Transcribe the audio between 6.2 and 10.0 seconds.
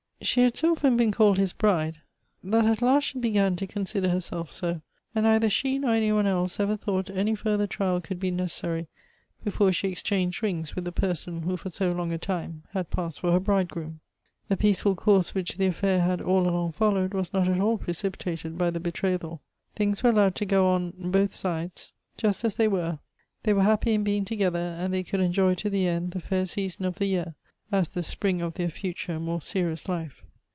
else ever thought any further trial could be necessary before she